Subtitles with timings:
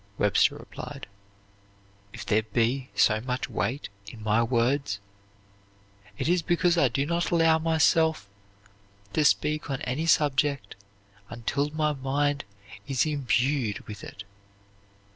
[0.17, 1.05] Webster replied,
[2.11, 4.99] "If there be so much weight in my words,
[6.17, 8.27] it is because I do not allow myself
[9.13, 10.75] to speak on any subject
[11.29, 12.45] until my mind
[12.87, 14.23] is imbued with it."